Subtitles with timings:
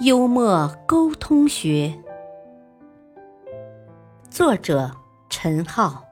[0.00, 2.00] 幽默沟通学，
[4.30, 4.94] 作者。
[5.28, 6.04] 陈浩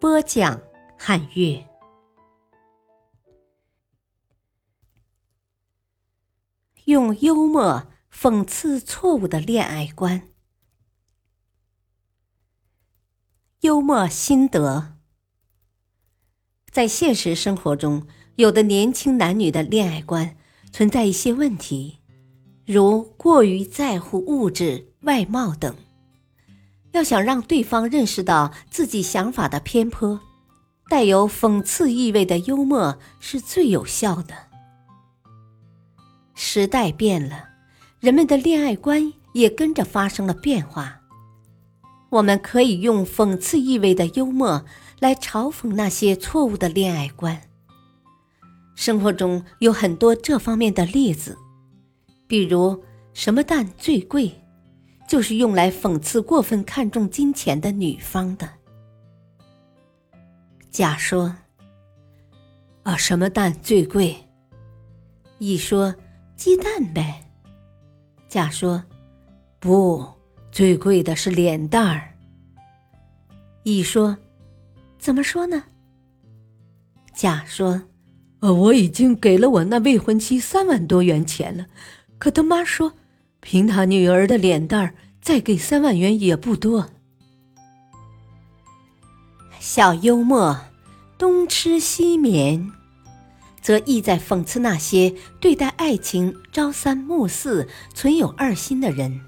[0.00, 0.60] 播讲，
[0.98, 1.64] 汉乐
[6.86, 10.28] 用幽默讽刺错误的恋爱观。
[13.60, 14.96] 幽默心得：
[16.70, 20.36] 在现实生活中，有的年轻男女的恋爱观
[20.72, 22.00] 存在一些问题，
[22.66, 25.74] 如过于在乎物质、外貌等。
[26.92, 30.18] 要想让对方认识到自己想法的偏颇，
[30.88, 34.34] 带有讽刺意味的幽默是最有效的。
[36.34, 37.50] 时代变了，
[38.00, 41.02] 人们的恋爱观也跟着发生了变化。
[42.10, 44.64] 我们可以用讽刺意味的幽默
[45.00, 47.42] 来嘲讽那些错误的恋爱观。
[48.74, 51.36] 生活中有很多这方面的例子，
[52.26, 52.82] 比如
[53.12, 54.30] 什么蛋最贵？
[55.08, 58.48] 就是用来讽刺过分看重金钱的女方的。
[60.68, 61.32] 甲说
[62.82, 64.16] ：“啊，什么蛋最贵？”
[65.38, 65.94] 乙说
[66.34, 67.22] ：“鸡蛋呗。”
[68.28, 68.82] 甲说
[69.60, 70.04] ：“不，
[70.50, 72.12] 最贵的是脸蛋儿。”
[73.62, 74.18] 乙说
[74.98, 75.62] ：“怎么说呢？”
[77.14, 77.80] 甲说
[78.40, 81.66] ：“呃，我已经给了我那未婚妻三万多元钱了，
[82.18, 82.92] 可他妈说。”
[83.40, 86.88] 凭他女儿的脸蛋儿，再给三万元也不多。
[89.60, 90.58] 小幽默，
[91.16, 92.72] 东吃西眠，
[93.60, 99.20] 则意在讽刺那些对待爱情朝三暮四、存有二心的人。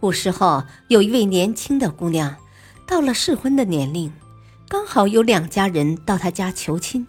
[0.00, 2.34] 古时候，有一位年轻的姑娘，
[2.84, 4.12] 到了适婚的年龄，
[4.68, 7.06] 刚好有两家人到她家求亲。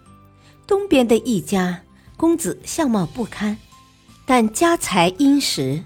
[0.68, 1.82] 东边的一家
[2.16, 3.58] 公子相貌不堪。
[4.30, 5.82] 但家财殷实。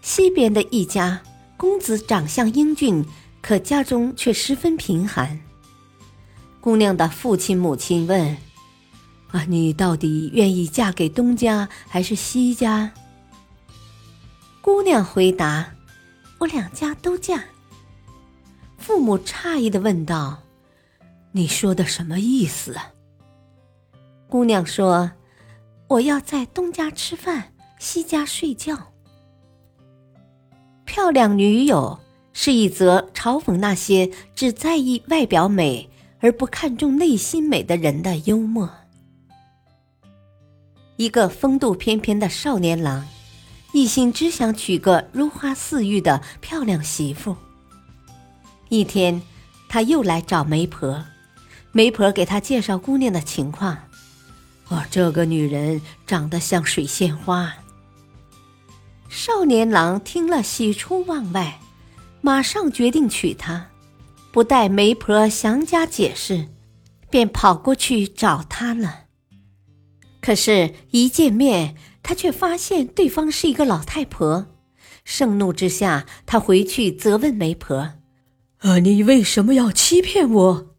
[0.00, 1.20] 西边的一家
[1.58, 3.04] 公子长相英俊，
[3.42, 5.38] 可家中却十分贫寒。
[6.58, 8.34] 姑娘的父亲母亲问
[9.30, 12.90] ：“啊，你到底愿意嫁给东家还是西家？”
[14.62, 15.70] 姑娘回答
[16.40, 17.44] ：“我两家都嫁。”
[18.80, 20.38] 父母诧异的问道
[21.32, 22.74] ：“你说的什么意思？”
[24.30, 25.12] 姑娘说。
[25.86, 28.92] 我要在东家吃饭，西家睡觉。
[30.84, 31.98] 漂亮女友
[32.32, 35.90] 是一则嘲讽那些只在意外表美
[36.20, 38.68] 而不看重内心美的人的幽默。
[40.96, 43.06] 一个风度翩翩的少年郎，
[43.72, 47.36] 一心只想娶个如花似玉的漂亮媳妇。
[48.68, 49.20] 一天，
[49.68, 51.04] 他又来找媒婆，
[51.72, 53.76] 媒婆给他介绍姑娘的情况。
[54.68, 57.54] 哦，这个女人长得像水仙花。
[59.08, 61.60] 少年郎听了，喜出望外，
[62.20, 63.68] 马上决定娶她，
[64.32, 66.48] 不待媒婆详加解释，
[67.10, 69.04] 便跑过去找她了。
[70.20, 74.46] 可是，一见面，他却发现对方是一个老太婆。
[75.04, 77.92] 盛怒之下，他回去责问媒婆
[78.60, 80.74] ：“啊，你为什么要欺骗我？”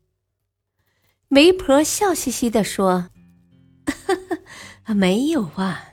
[1.29, 3.09] 媒婆笑嘻嘻地说。
[4.96, 5.84] 没有啊，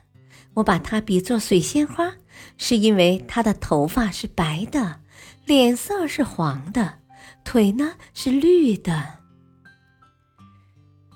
[0.54, 2.14] 我把她比作水仙花，
[2.58, 5.00] 是因为她的头发是白的，
[5.46, 6.98] 脸色是黄的，
[7.44, 9.18] 腿呢是绿的。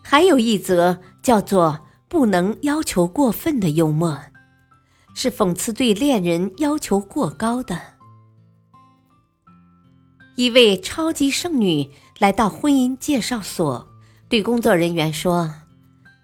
[0.03, 4.19] 还有一则叫做“不能要求过分的幽默”，
[5.15, 7.81] 是讽刺对恋人要求过高的。
[10.37, 13.89] 一位超级剩女来到婚姻介绍所，
[14.29, 15.53] 对工作人员说。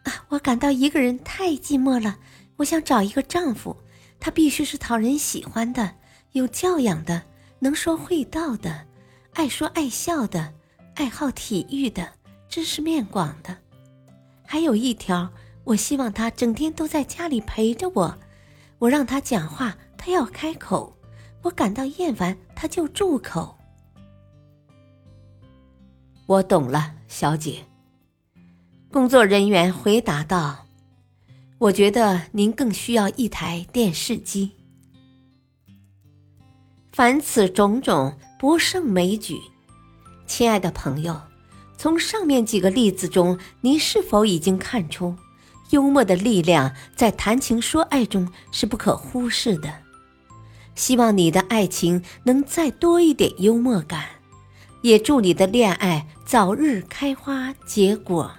[0.05, 2.19] 啊，我感到一个人太寂寞了。
[2.57, 3.77] 我想找一个丈夫，
[4.21, 5.95] 他必须是讨人喜欢的、
[6.33, 7.23] 有教养的、
[7.59, 8.87] 能说会道的、
[9.33, 10.53] 爱说爱笑的、
[10.95, 12.13] 爱好体育的、
[12.49, 13.57] 知识面广的。
[14.45, 15.33] 还有一条，
[15.65, 18.19] 我希望他整天都在家里陪着我。
[18.79, 20.93] 我让他讲话，他要开口；
[21.43, 23.57] 我感到厌烦，他就住口。
[26.27, 27.65] 我懂了，小姐。
[28.93, 30.67] 工作人员回答道
[31.57, 34.51] ：“我觉得您更需要一台电视机。”
[36.93, 39.39] 凡此种种不胜枚举。
[40.27, 41.19] 亲爱的朋友，
[41.79, 45.17] 从上面几个例子中，您是否已经看出，
[45.71, 49.73] 幽默的力量在谈情说爱中是不可忽视的？
[50.75, 54.07] 希望你的爱情能再多一点幽默感，
[54.83, 58.31] 也祝你的恋爱早日开花结果。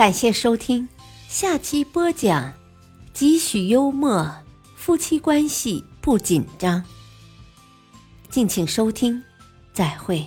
[0.00, 0.88] 感谢收听，
[1.28, 2.54] 下期播讲，
[3.12, 4.34] 几许幽默，
[4.74, 6.82] 夫妻关系不紧张。
[8.30, 9.22] 敬请收听，
[9.74, 10.26] 再会。